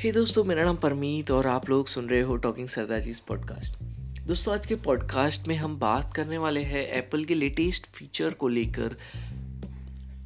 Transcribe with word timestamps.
हे 0.00 0.08
hey 0.08 0.14
दोस्तों 0.14 0.44
मेरा 0.44 0.64
नाम 0.64 0.76
परमीत 0.76 1.30
और 1.30 1.46
आप 1.46 1.70
लोग 1.70 1.88
सुन 1.88 2.08
रहे 2.08 2.20
हो 2.20 2.36
टॉकिंग 2.36 2.68
सरदार 2.68 3.00
जी 3.00 3.14
पॉडकास्ट 3.28 3.82
दोस्तों 4.26 4.54
आज 4.54 4.66
के 4.66 4.74
पॉडकास्ट 4.74 5.48
में 5.48 5.56
हम 5.56 5.78
बात 5.78 6.14
करने 6.14 6.38
वाले 6.38 6.62
हैं 6.62 6.88
एप्पल 6.88 7.24
के 7.24 7.34
लेटेस्ट 7.34 7.86
फीचर 7.86 8.30
को 8.30 8.48
लेकर 8.48 8.96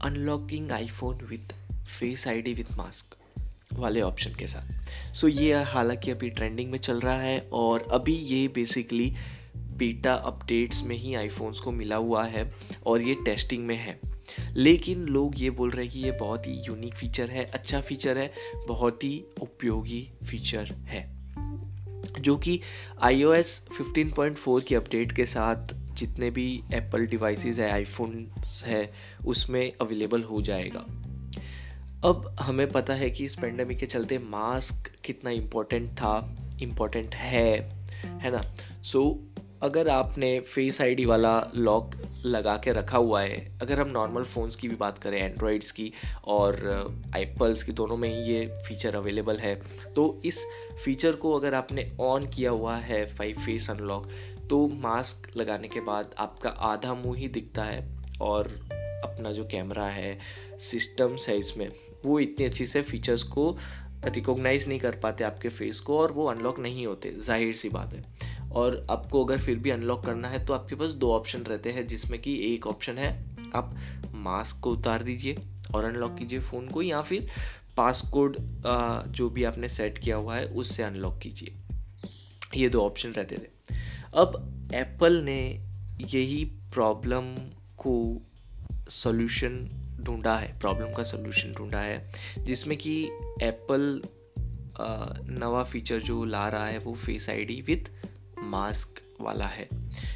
unlocking 0.05 0.73
iPhone 0.73 1.19
with 1.31 1.53
face 1.73 2.29
ID 2.29 2.55
with 2.55 2.65
mask 2.77 3.17
वाले 3.73 4.01
ऑप्शन 4.01 4.31
के 4.31 4.47
साथ. 4.47 4.69
सो 5.15 5.29
so, 5.29 5.35
ये 5.35 5.63
हालाँकि 5.63 6.11
अभी 6.11 6.31
ट्रेंडिंग 6.31 6.71
में 6.71 6.79
चल 6.79 7.01
रहा 7.01 7.21
है 7.21 7.49
और 7.53 7.89
अभी 7.91 8.15
ये 8.15 8.49
बेसिकली 8.49 9.13
बीटा 9.57 10.15
अपडेट्स 10.15 10.83
में 10.83 10.97
ही 10.97 11.15
आईफोन्स 11.15 11.61
को 11.61 11.73
मिला 11.73 11.97
हुआ 11.97 12.25
है 12.25 12.55
और 12.87 13.03
ये 13.03 13.15
टेस्टिंग 13.15 13.67
में 13.67 13.77
है. 13.77 14.14
लेकिन 14.57 15.03
लोग 15.03 15.41
ये 15.41 15.51
बोल 15.51 15.71
रहे 15.71 15.85
हैं 15.85 15.95
कि 15.95 16.01
ये 16.01 16.11
बहुत 16.11 16.47
ही 16.47 16.53
यूनिक 16.53 16.95
फीचर 16.95 17.31
है 17.31 17.45
अच्छा 17.45 17.81
फीचर 17.81 18.19
है 18.19 18.33
बहुत 18.69 19.05
ही 19.05 19.25
उपयोगी 19.43 20.09
फीचर 20.31 20.65
है। 20.65 21.25
जो 22.21 22.37
कि 22.37 22.61
iOS 23.05 23.47
15.4 23.47 24.65
की 24.65 24.75
अपडेट 24.75 25.13
के 25.13 25.25
साथ 25.25 25.69
जितने 25.73 26.31
भी 26.31 26.63
एप्पल 26.75 27.07
डिवाइसेस 27.07 27.59
है 27.59 27.73
आईफोन 27.73 28.29
है 28.63 28.93
उसमें 29.27 29.73
अवेलेबल 29.81 30.23
हो 30.23 30.43
जाएगा। 30.43 30.85
अब 32.05 32.37
हमें 32.41 32.69
पता 32.69 32.95
है 32.95 33.11
कि 33.11 33.25
इस 33.25 33.35
पेंडेमिक 33.35 33.79
के 33.79 33.87
चलते 33.87 34.19
मास्क 34.19 34.91
कितना 35.05 35.31
इम्पोर्टेंट 35.31 35.91
था 35.91 36.37
इम्पोर्टेंट 36.63 37.15
है 37.15 37.61
है 38.05 38.31
ना? 38.31 38.43
सो 38.83 39.21
so, 39.21 39.43
अगर 39.63 39.89
आपने 39.89 40.41
फेस 40.41 40.81
आईडी 40.81 41.05
वाला 41.05 41.51
लॉक 41.55 41.95
लगा 42.25 42.57
के 42.57 42.73
रखा 42.73 42.99
हुआ 42.99 43.21
है। 43.23 43.39
अगर 43.63 43.81
हम 43.81 43.89
नॉर्मल 43.89 44.25
फ़ोन्स 44.25 44.57
की 44.57 44.69
भी 44.69 44.77
बात 44.77 44.99
करें 44.99 45.19
एंड्रॉयड्स 45.19 45.71
की 45.71 45.93
और 46.27 46.57
आईपल्स 47.17 47.63
की, 47.63 47.73
दोनों 47.73 47.97
में 47.97 48.09
ही 48.09 48.33
ये 48.33 48.47
फीचर 48.69 48.95
अवेलेबल 48.95 49.39
है। 49.39 49.55
तो 49.95 50.23
इस 50.25 50.45
फीचर 50.85 51.13
को 51.15 51.33
अगर 51.33 51.55
आपने 51.55 51.91
ऑन 52.03 52.27
किया 52.27 52.51
हुआ 52.51 52.77
है 52.77 53.05
फाइव 53.17 53.41
फेस 53.45 53.71
अनलॉक 53.71 54.09
तो 54.51 54.67
मास्क 54.81 55.37
लगाने 55.37 55.69
के 55.69 55.81
बाद 55.81 56.15
आपका 56.19 56.51
आधा 56.63 56.95
मुँह 56.95 57.19
ही 57.19 57.29
दिखता 57.29 57.65
है 57.65 57.81
और 58.23 58.49
अपना 59.05 59.33
जो 59.33 59.45
कैमरा 59.45 59.87
है 59.87 60.19
सिस्टम्स 60.61 61.29
है 61.29 61.39
इसमें, 61.39 61.69
वो 62.05 62.19
इतनी 62.21 62.47
अच्छी 62.47 62.67
से 62.67 62.83
फीचर्स 62.83 63.23
को 63.23 63.57
रिकॉग्नाइज 64.07 64.67
नहीं 64.69 64.79
कर 64.81 64.99
पाते 65.03 65.25
आपके 65.25 65.49
फेस 65.49 65.81
को 65.81 65.99
और 65.99 66.13
वो 66.13 66.27
अनलॉक 66.27 66.59
नहीं 66.61 66.87
होते। 66.87 67.11
ज़ाहिर 67.27 67.55
सी 67.57 67.69
बात 67.69 67.93
है। 67.93 68.03
और 68.55 68.85
आपको 68.91 69.25
अगर 69.25 69.41
फिर 69.41 69.59
भी 69.59 69.71
अनलॉक 69.71 70.05
करना 70.05 70.29
है 70.29 70.45
तो 70.47 70.53
आपके 70.53 70.75
पास 70.75 70.91
दो 70.91 71.13
ऑप्शन 71.13 71.43
रहते 71.43 71.73
हैं, 71.73 71.87
जिसमें 71.87 72.21
कि 72.23 72.37
एक 72.55 72.67
ऑप्शन 72.67 72.99
है, 72.99 73.11
आप 73.55 73.75
मास्क 74.15 74.61
को 74.61 74.71
उतार 74.73 75.03
दीजिए 75.03 75.37
और 75.75 75.85
अनलॉक 75.85 76.17
कीजिए 76.19 76.41
फ़ोन 76.41 76.69
को, 76.69 76.83
या 76.83 77.01
फिर 77.03 77.29
पासकोड 77.77 78.37
जो 79.09 79.29
भी 79.31 79.45
आपने 79.45 79.69
सेट 79.69 79.99
किया 79.99 80.17
हुआ 80.17 80.37
है, 80.37 80.47
उससे 80.47 80.83
अनलॉक 80.83 81.19
कीजिए। 81.19 81.55
ये 82.57 82.69
दो 82.69 82.81
ऑप्शन 82.81 83.11
रहते 83.11 83.37
थे। 83.37 83.77
अब 84.15 84.71
एप्पल 84.75 85.21
ने 85.23 85.41
यही 86.13 86.45
प्रॉब्लम 86.75 87.35
को 87.79 87.97
सॉल्यूशन 88.91 89.59
ढूंढा 90.01 90.37
है 90.39 90.59
प्रॉब्लम 90.61 90.93
का 90.93 91.03
सॉल्यूशन 91.03 91.53
ढूंढा 91.53 91.81
है, 91.81 92.13
जिसमें 92.39 92.77
कि 92.79 93.03
एप्पल 93.43 94.03
नवा 95.39 95.63
फीचर 95.65 96.01
जो 96.01 96.25
ला 96.25 96.49
रहा 96.49 96.67
है, 96.67 96.79
वो 96.79 96.95
फेस 96.97 97.29
आईडी 97.31 97.61
विथ 97.67 97.91
मास्क 98.55 99.01
वाला 99.21 99.47
है, 99.47 99.69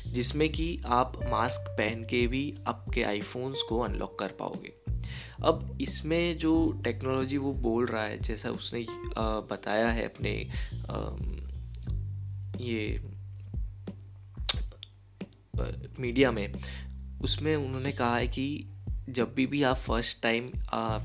जिसमें 0.07 0.49
कि 0.49 0.67
आप 0.87 1.21
मास्क 1.31 1.71
पहन 1.79 2.03
के 2.05 2.27
भी 2.27 2.43
आपके 2.69 3.03
आईफोन्स 3.05 3.63
को 3.63 3.79
अनलॉक 3.81 4.19
कर 4.19 4.33
पाओगे। 4.39 4.73
अब 5.45 5.79
इसमें 5.81 6.39
जो 6.39 6.53
टेक्नोलॉजी 6.85 7.37
वो 7.39 7.53
बोल 7.63 7.87
रहा 7.87 8.03
है, 8.05 8.19
जैसा 8.19 8.51
उसने 8.51 8.85
बताया 9.51 9.89
है 9.89 10.05
अपने 10.05 10.33
ये 12.61 13.01
मीडिया 16.01 16.31
में, 16.33 16.53
उसमें 17.23 17.55
उन्होंने 17.57 17.93
कहा 17.93 18.17
है 18.17 18.27
कि 18.29 18.47
जब 19.09 19.33
भी 19.35 19.47
भी 19.47 19.63
आप 19.63 19.77
first 19.79 20.23
time 20.23 20.51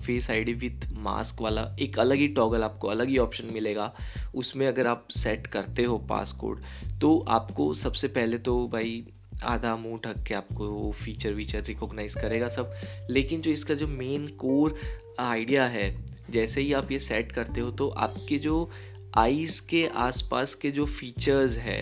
face 0.02 0.30
ID 0.32 0.54
with 0.54 0.88
mask 1.00 1.42
वाला 1.42 1.64
एक 1.80 2.00
अलग 2.00 2.18
ही 2.18 2.28
टॉगल 2.28 2.64
आपको, 2.64 2.88
अलग 2.88 3.08
ही 3.08 3.18
ऑप्शन 3.18 3.54
मिलेगा। 3.54 3.92
उसमें 4.36 4.68
अगर 4.68 4.88
आप 4.88 5.08
सेट 5.14 5.48
करते 5.48 5.84
हो 5.84 5.98
पासकोड 6.10 6.62
तो 7.02 7.18
आपको 7.30 7.74
सबसे 7.74 8.08
पहले 8.10 8.38
तो 8.40 8.58
भाई 8.68 9.04
आधा 9.44 9.76
मुँह 9.76 10.00
ढक 10.06 10.24
के 10.24 10.34
आपको 10.34 10.68
वो 10.68 10.92
फीचर 10.94 11.34
वीचर 11.34 11.64
रिकॉग्नाइज 11.64 12.14
करेगा 12.14 12.50
सब। 12.50 12.74
लेकिन 13.10 13.42
जो 13.42 13.52
इसका 13.52 13.74
जो 13.74 13.88
मेन 13.88 14.28
कोर 14.40 14.80
आइडिया 15.20 15.66
है, 15.68 15.90
जैसे 16.30 16.62
ही 16.62 16.74
आप 16.74 16.92
ये 16.92 17.00
सेट 17.00 17.32
करते 17.32 17.62
हो 17.62 17.72
तो 17.72 17.90
आपके 17.90 18.38
जो 18.38 18.70
आईज 19.18 19.60
के 19.60 19.86
आसपास 19.88 20.54
के 20.56 20.72
जो 20.72 20.86
फीचर्स 20.86 21.56
है, 21.58 21.82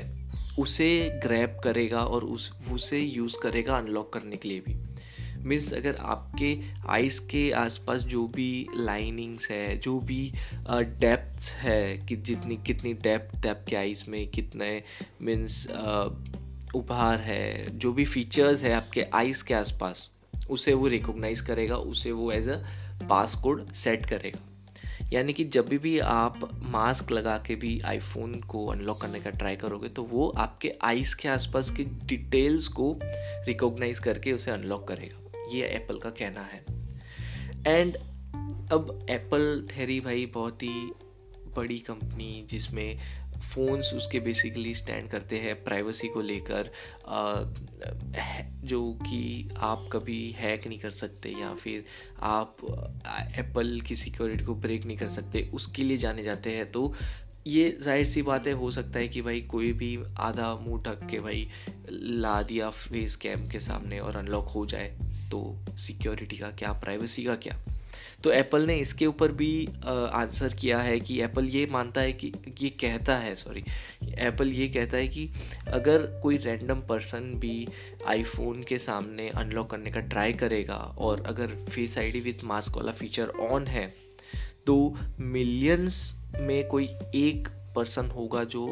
उसे 0.59 0.88
ग्रैप 1.23 1.59
करेगा 1.63 1.99
और 1.99 2.23
उस, 2.25 2.51
उसे 2.71 2.99
यूज़ 2.99 3.38
करेगा 3.43 3.77
अनलॉक 3.77 4.11
करने 4.13 4.35
के 4.35 4.49
लिए 4.49 4.59
भी। 4.59 4.73
मीन्स 5.46 5.72
अगर 5.74 5.96
आपके 5.96 6.57
आइस 6.90 7.19
के 7.19 7.50
आसपास 7.52 8.02
जो 8.02 8.25
भी 8.28 8.68
लाइनिंग्स 8.75 9.50
है, 9.52 9.78
जो 9.78 10.00
भी 10.00 10.31
डेप्थ 10.69 11.52
है, 11.53 11.97
कि 11.97 12.16
जितनी, 12.16 12.57
कितनी 12.57 12.94
डेप्थ 12.94 13.46
आपके 13.47 13.75
आइस 13.75 14.07
में 14.09 14.28
कितने 14.28 14.72
मीन्स 15.22 15.66
उपहार 16.75 17.19
है, 17.19 17.78
जो 17.78 17.94
भी 17.94 18.06
फीचर्स 18.06 18.62
है 18.63 18.74
आपके 18.74 19.06
आइस 19.13 19.41
के 19.44 19.53
आसपास, 19.53 20.09
उसे 20.50 20.74
वो 20.74 20.88
रिकॉग्नाइज 20.88 21.41
करेगा, 21.41 21.75
उसे 21.75 22.12
वो 22.12 22.31
as 22.31 22.47
a 22.50 22.62
pass 23.09 23.35
code 23.35 23.72
set 23.74 24.06
करेगा। 24.06 24.47
यानी 25.13 25.34
कि 25.34 25.44
जब 25.44 25.69
भी 25.74 25.97
आप 26.00 26.50
मास्क 26.63 27.12
लगा 27.12 27.38
के 27.38 27.56
भी 27.56 27.80
आईफोन 27.85 28.34
को 28.41 28.66
अनलॉक 28.66 29.01
करने 29.01 29.19
का 29.19 29.30
ट्राई 29.30 29.56
करोगे 29.56 29.90
तो 29.90 30.03
वो 30.03 30.28
आपके 30.38 30.72
आइस 30.84 31.13
के 31.16 31.30
आसपास 31.30 31.72
की 31.72 31.84
डिटेल्स 32.06 32.68
को 32.68 32.96
रिकॉग्नाइज 33.47 34.00
करके 34.00 34.31
उसे 34.31 34.51
अनलॉक 34.51 34.88
करेगा। 34.88 35.20
ये 35.51 35.67
एप्पल 35.67 36.00
का 36.00 36.09
कहना 36.09 36.41
है। 36.44 36.63
एंड 37.67 37.95
अब 38.72 39.06
एप्पल 39.09 39.67
ठहरी 39.72 40.00
भाई 40.00 40.25
बहुत 40.25 40.63
ही 40.63 40.91
बड़ी 41.56 41.79
कंपनी 41.79 42.45
जिसमें 42.50 43.00
फ़ोन्स 43.53 43.94
उसके 43.94 44.19
बेसिकली 44.19 44.73
स्टैंड 44.75 45.09
करते 45.09 45.39
हैं 45.39 45.56
प्राइवेसी 45.63 46.07
को 46.07 46.22
लेकर 46.22 46.72
जो 48.66 48.81
कि 49.01 49.50
आप 49.59 49.89
कभी 49.94 50.19
हैक 50.31 50.67
नहीं 50.67 50.79
कर 50.79 50.91
सकते 50.91 51.29
या 51.31 51.53
फिर 51.53 51.83
आप 52.22 52.57
एप्पल 53.39 53.79
की 53.88 53.95
सिक्योरिटी 53.95 54.44
को 54.44 54.56
ब्रेक 54.56 54.85
नहीं 54.85 54.97
कर 54.97 55.09
सकते, 55.09 55.50
उसके 55.53 55.83
लिए 55.83 55.97
जाने 55.97 56.23
जाते 56.23 56.51
हैं। 56.51 56.72
तो 56.72 56.94
ये 57.47 57.69
ज़ाहिर 57.81 58.06
सी 58.07 58.22
बात 58.22 58.47
है, 58.47 58.53
हो 58.53 58.72
सकता 58.72 59.00
है 59.00 59.07
कि 59.07 59.22
भाई 59.22 59.41
कोई 59.51 59.72
भी 59.73 59.97
आधा 60.19 60.53
मुँह 60.56 60.81
ढक 60.83 61.07
के 61.12 61.19
भाई 61.19 61.47
ला 61.91 62.41
दिया 62.44 62.69
फेस 62.69 63.16
कैम 63.16 63.47
के 63.50 63.59
सामने 63.59 64.00
और 64.00 64.16
अनलॉक 64.16 64.47
हो 64.47 64.66
जाए। 64.66 64.91
तो 65.31 65.58
सिक्योरिटी 65.69 66.38
का 66.38 66.47
क्या 66.47 66.72
प्राइवेसी 66.72 67.24
का 67.24 67.36
क्या? 67.36 67.66
तो 68.24 68.31
एप्पल 68.31 68.62
ने 68.62 68.78
इसके 68.78 69.06
ऊपर 69.06 69.31
भी 69.31 69.66
आंसर 70.14 70.53
किया 70.53 70.80
है 70.80 71.00
कि 71.00 71.22
एप्पल 71.22 71.46
ये 71.46 71.66
मानता 71.72 72.02
है 72.02 72.14
कि, 72.14 72.34
ये 72.62 72.69
कहता 72.69 73.16
है 73.16 73.36
सॉरी 73.36 73.64
एप्पल 74.03 74.47
ये 74.47 74.68
कहता 74.68 74.97
है 74.97 75.08
कि 75.08 75.30
अगर 75.68 76.19
कोई 76.24 76.38
रैंडम 76.38 76.81
पर्सन 76.81 77.19
भी 77.19 77.68
आईफोन 78.08 78.64
के 78.64 78.78
सामने 78.78 79.30
अनलॉक 79.30 79.69
करने 79.69 79.92
का 79.92 80.00
ट्राई 80.00 80.34
करेगा 80.34 80.75
और 80.75 81.22
अगर 81.25 81.48
फेस 81.48 81.98
आईडी 81.98 82.19
विथ 82.19 82.44
मास्क 82.44 82.78
वाला 82.78 82.92
फीचर 82.92 83.28
ऑन 83.28 83.68
है 83.68 83.94
तो 84.68 84.98
मिलियंस 85.19 86.16
में 86.40 86.68
कोई 86.68 86.86
एक 87.16 87.48
पर्सन 87.75 88.06
होगा 88.06 88.44
जो 88.44 88.66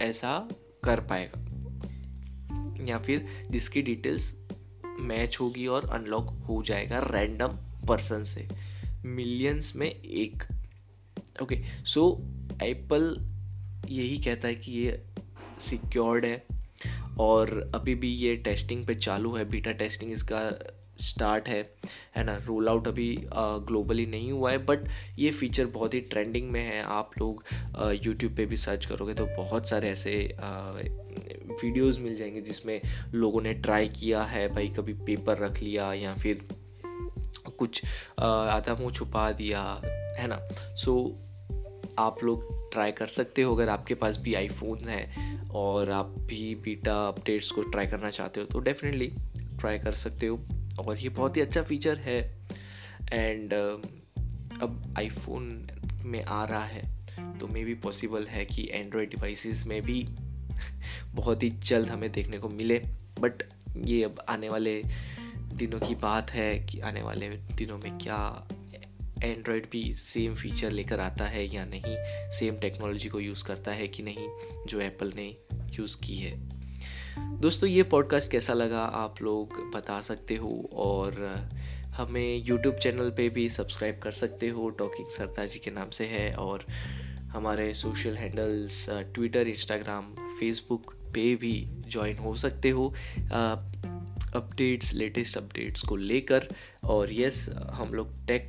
ऐसा 0.00 0.48
कर 0.84 1.00
पाएगा। 1.00 1.40
या 2.84 2.98
फिर 2.98 3.26
जिसकी 3.50 3.82
डिटेल्स 3.82 4.43
मैच 5.00 5.36
होगी 5.40 5.66
और 5.66 5.88
अनलॉक 5.90 6.28
हो 6.48 6.62
जाएगा 6.62 6.98
रैंडम 7.10 7.56
पर्सन 7.88 8.24
से। 8.24 8.46
मिलियंस 9.06 9.72
में 9.76 9.86
एक। 9.86 10.42
ओके 11.42 11.56
सो 11.86 12.10
एप्पल 12.62 13.14
यही 13.88 14.18
कहता 14.18 14.48
है 14.48 14.54
कि 14.54 14.72
ये 14.72 15.02
सिक्योर्ड 15.68 16.24
है 16.24 16.42
और 17.20 17.50
अभी 17.74 17.94
भी 17.94 18.08
ये 18.08 18.34
टेस्टिंग 18.36 18.86
पे 18.86 18.94
चालू 18.94 19.34
है 19.36 19.48
बीटा 19.50 19.72
टेस्टिंग 19.72 20.12
इसका 20.12 20.48
स्टार्ट 21.00 21.48
है 21.48 21.62
है 22.16 22.24
ना? 22.24 22.36
रोल 22.36 22.68
आउट 22.68 22.88
अभी 22.88 23.16
ग्लोबली 23.34 24.04
नहीं 24.06 24.30
हुआ 24.32 24.50
है 24.50 24.58
बट 24.66 24.88
ये 25.18 25.30
फीचर 25.30 25.66
बहुत 25.66 25.94
ही 25.94 26.00
ट्रेंडिंग 26.00 26.50
में 26.50 26.62
है। 26.62 26.82
आप 26.82 27.10
लोग 27.18 27.44
यूट्यूब 28.04 28.36
पे 28.36 28.46
भी 28.46 28.56
सर्च 28.56 28.86
करोगे 28.86 29.14
तो 29.14 29.26
बहुत 29.36 29.68
सारे 29.68 29.90
ऐसे 29.90 30.12
वीडियोस 31.52 31.98
मिल 31.98 32.16
जाएँगे 32.16 32.40
जिसमें 32.40 32.80
लोगों 33.14 33.42
ने 33.42 33.52
ट्राई 33.54 33.88
किया 33.88 34.22
है, 34.22 34.48
भाई 34.48 34.68
कभी 34.68 34.92
पेपर 35.06 35.38
रख 35.38 35.58
लिया 35.58 35.92
या 35.94 36.14
फिर 36.14 36.46
कुछ 37.58 37.80
आधा 38.20 38.74
मुँह 38.74 38.92
छुपा 38.92 39.30
दिया, 39.32 39.62
है 40.18 40.26
ना? 40.26 40.38
सो 40.74 40.94
आप 41.98 42.24
लोग 42.24 42.72
ट्राई 42.72 42.92
कर 42.92 43.06
सकते 43.06 43.42
हो 43.42 43.54
अगर 43.54 43.68
आपके 43.68 43.94
पास 43.94 44.16
भी 44.16 44.34
आईफोन 44.34 44.88
है 44.88 45.38
और 45.50 45.90
आप 45.90 46.14
भी 46.18 46.54
बीटा 46.54 46.96
अपडेट्स 47.08 47.50
को 47.50 47.62
ट्राई 47.62 47.86
करना 47.86 48.10
चाहते 48.10 48.40
हो 48.40 48.46
तो 48.46 48.58
डेफिनेटली 48.58 49.06
ट्राई 49.60 49.78
कर 49.78 49.92
सकते 49.92 50.26
हो। 50.26 50.40
और 50.78 50.98
ये 50.98 51.08
बहुत 51.08 51.36
ही 51.36 51.40
अच्छा 51.40 51.62
फीचर 51.62 51.98
है। 51.98 52.18
एंड 53.12 53.52
अब 53.52 54.94
आईफोन 54.98 55.66
में 56.04 56.22
आ 56.24 56.44
रहा 56.44 56.64
है 56.64 56.82
तो 57.40 57.46
मे 57.46 57.64
भी 57.64 57.74
पॉसिबल 57.74 58.26
है 58.26 58.44
कि 58.44 58.68
एंड्रॉयड 58.72 59.10
डिवाइसेस 59.10 59.64
में 59.66 59.80
भी 59.82 60.06
बहुत 61.14 61.42
ही 61.42 61.50
जल्द 61.50 61.88
हमें 61.88 62.12
देखने 62.12 62.38
को 62.38 62.48
मिले। 62.48 62.82
बट 63.20 63.42
ये 63.76 64.02
अब 64.04 64.24
आने 64.28 64.48
वाले 64.48 64.82
दिनों 65.54 65.78
की 65.80 65.94
बात 65.94 66.30
है 66.30 66.58
कि 66.58 66.80
आने 66.80 67.02
वाले 67.02 67.28
दिनों 67.28 67.78
में 67.78 67.98
क्या 67.98 68.46
एंड्रॉयड 69.22 69.66
भी 69.72 69.94
सेम 69.94 70.34
फीचर 70.34 70.70
लेकर 70.70 71.00
आता 71.00 71.26
है 71.26 71.54
या 71.54 71.64
नहीं 71.64 71.94
सेम 72.38 72.56
टेक्नोलॉजी 72.56 73.08
को 73.08 73.20
यूज़ 73.20 73.44
करता 73.44 73.70
है 73.70 73.88
कि 73.88 74.02
नहीं, 74.02 74.28
जो 74.68 74.80
एप्पल 74.80 75.12
ने 75.16 75.36
यूज़ 75.78 75.96
की 75.96 76.16
है। 76.16 76.32
दोस्तों, 77.40 77.70
ये 77.70 77.82
पॉडकास्ट 77.82 78.30
कैसा 78.30 78.52
लगा 78.52 78.80
आप 78.80 79.22
लोग 79.22 79.72
बता 79.74 80.00
सकते 80.00 80.36
हो 80.36 80.70
और 80.72 81.44
हमें 81.88 82.36
यूट्यूब 82.36 82.74
चैनल 82.74 83.10
पे 83.10 83.28
भी 83.28 83.48
सब्सक्राइब 83.50 83.98
कर 83.98 84.12
सकते 84.12 84.48
हो। 84.48 84.68
टॉकिंग 84.70 85.06
सरताज 85.08 85.50
जी 85.50 85.58
के 85.58 85.70
नाम 85.70 85.90
से 85.90 86.06
है 86.06 86.34
और 86.34 86.64
हमारे 87.34 87.72
social 87.74 88.16
handles 88.16 88.84
Twitter 89.14 89.48
Instagram 89.48 90.12
Facebook 90.38 90.94
पे 91.14 91.34
भी 91.36 91.52
ज्वाइन 91.90 92.18
हो 92.18 92.36
सकते 92.36 92.70
हो। 92.70 92.86
अपडेट्स 94.36 94.92
लेटेस्ट 94.92 95.36
अपडेट्स 95.36 95.82
को 95.82 95.96
लेकर। 95.96 96.48
और 96.84 97.12
यस 97.12 97.46
हम 97.70 97.94
लोग 97.94 98.26
टेक 98.26 98.48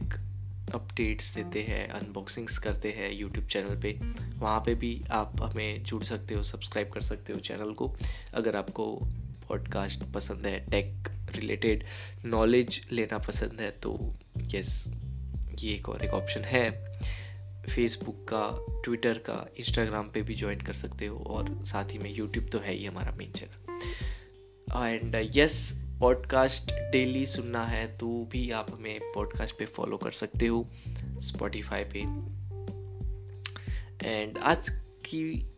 अपडेट्स 0.74 1.34
देते 1.36 1.62
हैं 1.62 1.88
अनबॉक्सिंग्स 1.90 2.58
करते 2.58 2.92
हैं 2.92 3.12
यूट्यूब 3.14 3.48
चैनल 3.48 3.82
पे। 3.82 3.92
वहाँ 4.40 4.60
पे 4.60 4.76
भी 4.76 5.04
आप 5.12 5.42
हमें 5.42 5.84
जुड़ 5.84 6.04
सकते 6.04 6.36
हो 6.36 6.44
सब्सक्राइब 6.44 6.90
कर 6.90 7.02
सकते 7.02 7.34
हो 7.34 7.40
चैनल 7.40 7.74
को। 7.74 7.94
अगर 8.34 8.56
आपको 8.56 8.96
पॉडकास्ट 9.50 10.04
पसंद 10.14 10.46
है 10.46 10.60
टेक 10.72 11.10
रिलेटेड 11.36 11.84
नॉलेज 12.26 12.82
लेना 12.92 13.18
पसंद 13.18 13.62
है 13.62 13.72
तो 13.72 13.98
यस 14.56 14.84
ये 15.60 15.74
एक 15.74 15.90
और 15.90 16.06
एक 16.06 16.12
ऑप्शन 16.12 16.42
है। 16.42 16.95
फेसबुक 17.66 18.26
का 18.34 18.66
ट्विटर 18.84 19.14
का 19.14 19.48
इंस्टाग्राम 19.60 20.10
पे 20.10 20.22
भी 20.22 20.36
ज्वाइन 20.36 20.62
कर 20.62 20.74
सकते 20.74 21.06
हो 21.06 21.18
और 21.18 21.50
साथ 21.66 21.92
ही 21.92 21.98
में 21.98 22.12
यूट्यूब 22.14 22.50
तो 22.52 22.60
है 22.60 22.74
ही 22.74 22.86
हमारा 22.86 23.12
main 23.12 23.32
channel 23.32 23.74
and 24.86 25.32
yes 25.36 25.72
podcast 26.00 26.72
daily 26.72 27.26
सुनना 27.26 27.66
है 27.66 27.98
तो 27.98 28.08
भी 28.32 28.52
आप 28.52 28.68
हमें 28.74 29.00
पॉडकास्ट 29.16 29.58
पे 29.58 29.66
फॉलो 29.66 29.98
कर 29.98 30.12
सकते 30.12 30.48
हो 30.48 30.68
स्पॉटिफाई 31.22 31.84
पे. 31.84 32.00
एंड 34.08 34.38
आज 34.38 34.70
की, 35.06 35.50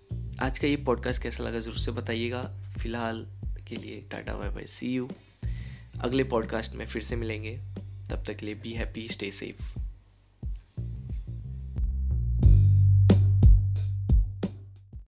आज 0.41 0.59
का 0.59 0.67
ये 0.67 0.75
पॉडकास्ट 0.75 1.21
कैसा 1.21 1.43
लगा 1.43 1.59
ज़रूर 1.59 1.79
से 1.79 1.91
बताइएगा. 1.91 2.41
फ़िलहाल 2.81 3.27
के 3.69 3.75
लिए 3.75 4.07
tata 4.11 4.33
bye 4.33 4.49
bye 4.49 4.63
see 4.63 4.93
you 4.93 5.09
अगले 6.01 6.23
पॉडकास्ट 6.23 6.73
में 6.73 6.85
फिर 6.87 7.03
से 7.03 7.15
मिलेंगे. 7.15 7.57
तब 8.09 8.23
तक 8.27 8.35
के 8.35 8.45
लिए 8.45 8.55
बी 8.55 8.73
हैप्पी 8.73 9.07
स्टे 9.07 9.31
सेफ़ 9.31 9.76